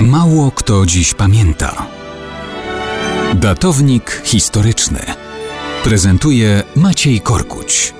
Mało 0.00 0.50
kto 0.50 0.86
dziś 0.86 1.14
pamięta. 1.14 1.86
Datownik 3.34 4.22
historyczny 4.24 5.00
prezentuje 5.84 6.62
Maciej 6.76 7.20
Korkuć. 7.20 7.94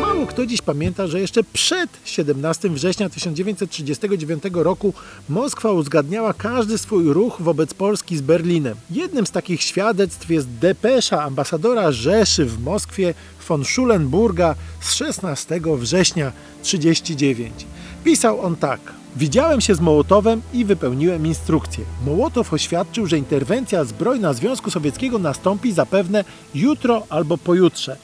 Mało 0.00 0.26
kto 0.26 0.46
dziś 0.46 0.62
pamięta, 0.62 1.06
że 1.06 1.20
jeszcze 1.20 1.44
przed 1.52 1.90
17 2.04 2.70
września 2.70 3.08
1939 3.08 4.42
roku 4.52 4.94
Moskwa 5.28 5.72
uzgadniała 5.72 6.34
każdy 6.34 6.78
swój 6.78 7.12
ruch 7.12 7.36
wobec 7.40 7.74
Polski 7.74 8.16
z 8.16 8.20
Berlinem. 8.20 8.76
Jednym 8.90 9.26
z 9.26 9.30
takich 9.30 9.62
świadectw 9.62 10.30
jest 10.30 10.48
depesza 10.48 11.22
ambasadora 11.22 11.92
Rzeszy 11.92 12.44
w 12.44 12.62
Moskwie 12.62 13.14
von 13.48 13.64
Schulenburga 13.64 14.54
z 14.80 14.94
16 14.94 15.60
września 15.78 16.32
1939. 16.62 17.73
Pisał 18.04 18.40
on 18.40 18.56
tak. 18.56 18.80
Widziałem 19.16 19.60
się 19.60 19.74
z 19.74 19.80
Mołotowem 19.80 20.42
i 20.52 20.64
wypełniłem 20.64 21.26
instrukcję. 21.26 21.84
Mołotow 22.06 22.52
oświadczył, 22.52 23.06
że 23.06 23.18
interwencja 23.18 23.84
zbrojna 23.84 24.32
Związku 24.32 24.70
Sowieckiego 24.70 25.18
nastąpi 25.18 25.72
zapewne 25.72 26.24
jutro 26.54 27.02
albo 27.08 27.38
pojutrze. 27.38 27.96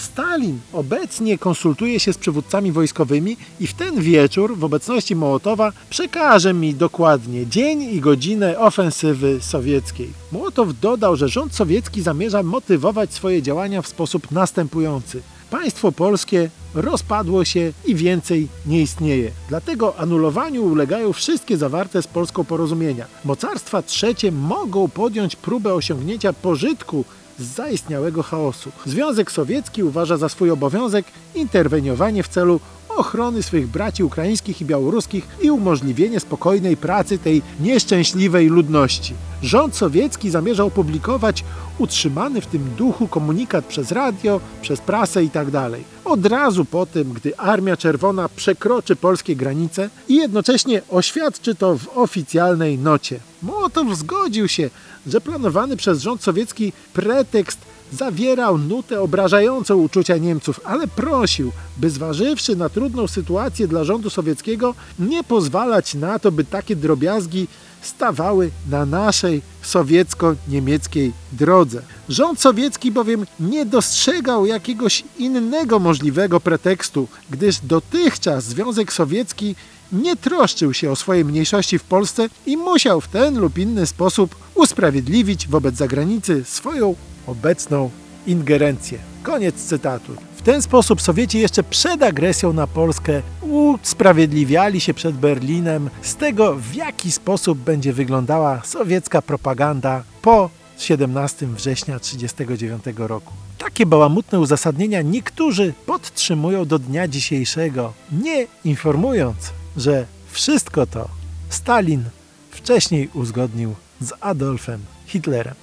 Stalin 0.00 0.58
obecnie 0.72 1.38
konsultuje 1.38 2.00
się 2.00 2.12
z 2.12 2.18
przywódcami 2.18 2.72
wojskowymi 2.72 3.36
i 3.60 3.66
w 3.66 3.74
ten 3.74 4.00
wieczór 4.00 4.58
w 4.58 4.64
obecności 4.64 5.16
Mołotowa 5.16 5.72
przekaże 5.90 6.54
mi 6.54 6.74
dokładnie 6.74 7.46
dzień 7.46 7.82
i 7.82 8.00
godzinę 8.00 8.58
ofensywy 8.58 9.38
sowieckiej. 9.40 10.10
Mołotow 10.32 10.80
dodał, 10.80 11.16
że 11.16 11.28
rząd 11.28 11.54
sowiecki 11.54 12.02
zamierza 12.02 12.42
motywować 12.42 13.14
swoje 13.14 13.42
działania 13.42 13.82
w 13.82 13.88
sposób 13.88 14.30
następujący. 14.30 15.22
Państwo 15.50 15.92
polskie 15.92 16.50
rozpadło 16.74 17.44
się 17.44 17.72
i 17.84 17.94
więcej 17.94 18.48
nie 18.66 18.82
istnieje. 18.82 19.30
Dlatego 19.48 19.96
anulowaniu 19.96 20.64
ulegają 20.64 21.12
wszystkie 21.12 21.56
zawarte 21.56 22.02
z 22.02 22.06
Polską 22.06 22.44
porozumienia. 22.44 23.06
Mocarstwa 23.24 23.82
trzecie 23.82 24.32
mogą 24.32 24.88
podjąć 24.88 25.36
próbę 25.36 25.74
osiągnięcia 25.74 26.32
pożytku 26.32 27.04
zaistniałego 27.38 28.22
chaosu. 28.22 28.72
Związek 28.86 29.30
Sowiecki 29.30 29.82
uważa 29.82 30.16
za 30.16 30.28
swój 30.28 30.50
obowiązek 30.50 31.06
interweniowanie 31.34 32.22
w 32.22 32.28
celu 32.28 32.60
ochrony 32.98 33.42
swych 33.42 33.66
braci 33.66 34.04
ukraińskich 34.04 34.60
i 34.60 34.64
białoruskich 34.64 35.28
i 35.42 35.50
umożliwienie 35.50 36.20
spokojnej 36.20 36.76
pracy 36.76 37.18
tej 37.18 37.42
nieszczęśliwej 37.60 38.48
ludności. 38.48 39.14
Rząd 39.42 39.76
sowiecki 39.76 40.30
zamierza 40.30 40.64
opublikować 40.64 41.44
utrzymany 41.78 42.40
w 42.40 42.46
tym 42.46 42.70
duchu 42.76 43.08
komunikat 43.08 43.64
przez 43.64 43.92
radio, 43.92 44.40
przez 44.62 44.80
prasę 44.80 45.24
itd. 45.24 45.70
Od 46.04 46.26
razu 46.26 46.64
po 46.64 46.86
tym, 46.86 47.12
gdy 47.12 47.38
Armia 47.38 47.76
Czerwona 47.76 48.28
przekroczy 48.28 48.96
polskie 48.96 49.36
granice 49.36 49.90
i 50.08 50.14
jednocześnie 50.14 50.82
oświadczy 50.88 51.54
to 51.54 51.78
w 51.78 51.88
oficjalnej 51.98 52.78
nocie. 52.78 53.20
Mołotow 53.42 53.96
zgodził 53.96 54.48
się, 54.48 54.70
że 55.06 55.20
planowany 55.20 55.76
przez 55.76 56.02
rząd 56.02 56.22
sowiecki 56.22 56.72
pretekst 56.92 57.58
zawierał 57.92 58.58
nutę 58.58 59.00
obrażającą 59.00 59.76
uczucia 59.76 60.16
Niemców, 60.16 60.60
ale 60.64 60.86
prosił, 60.86 61.52
by 61.76 61.90
zważywszy 61.90 62.56
na 62.56 62.68
trudną 62.68 63.08
sytuację 63.08 63.68
dla 63.68 63.84
rządu 63.84 64.10
sowieckiego, 64.10 64.74
nie 64.98 65.24
pozwalać 65.24 65.94
na 65.94 66.18
to, 66.18 66.32
by 66.32 66.44
takie 66.44 66.76
drobiazgi 66.76 67.48
stawały 67.82 68.50
na 68.70 68.86
naszej 68.86 69.42
sowiecko-niemieckiej 69.62 71.12
drodze. 71.32 71.82
Rząd 72.08 72.40
sowiecki 72.40 72.92
bowiem 72.92 73.26
nie 73.40 73.66
dostrzegał 73.66 74.46
jakiegoś 74.46 75.04
innego 75.18 75.78
możliwego 75.78 76.40
pretekstu, 76.40 77.08
gdyż 77.30 77.58
dotychczas 77.58 78.44
Związek 78.44 78.92
Sowiecki 78.92 79.54
nie 79.92 80.16
troszczył 80.16 80.74
się 80.74 80.90
o 80.90 80.96
swoje 80.96 81.24
mniejszości 81.24 81.78
w 81.78 81.84
Polsce 81.84 82.28
i 82.46 82.56
musiał 82.56 83.00
w 83.00 83.08
ten 83.08 83.38
lub 83.38 83.58
inny 83.58 83.86
sposób 83.86 84.36
usprawiedliwić 84.54 85.48
wobec 85.48 85.76
zagranicy 85.76 86.44
swoją 86.44 86.94
obecną 87.28 87.90
ingerencję. 88.26 88.98
Koniec 89.22 89.54
cytatu. 89.54 90.12
W 90.36 90.42
ten 90.42 90.62
sposób 90.62 91.02
Sowieci 91.02 91.38
jeszcze 91.38 91.62
przed 91.62 92.02
agresją 92.02 92.52
na 92.52 92.66
Polskę 92.66 93.22
usprawiedliwiali 93.42 94.80
się 94.80 94.94
przed 94.94 95.16
Berlinem 95.16 95.90
z 96.02 96.16
tego, 96.16 96.56
w 96.56 96.74
jaki 96.74 97.12
sposób 97.12 97.58
będzie 97.58 97.92
wyglądała 97.92 98.62
sowiecka 98.64 99.22
propaganda 99.22 100.02
po 100.22 100.50
17 100.78 101.46
września 101.46 101.98
1939 101.98 103.08
roku. 103.08 103.32
Takie 103.58 103.86
bałamutne 103.86 104.40
uzasadnienia 104.40 105.02
niektórzy 105.02 105.74
podtrzymują 105.86 106.64
do 106.64 106.78
dnia 106.78 107.08
dzisiejszego, 107.08 107.92
nie 108.12 108.46
informując, 108.64 109.52
że 109.76 110.06
wszystko 110.30 110.86
to 110.86 111.08
Stalin 111.48 112.04
wcześniej 112.50 113.08
uzgodnił 113.14 113.74
z 114.00 114.12
Adolfem 114.20 114.80
Hitlerem. 115.06 115.54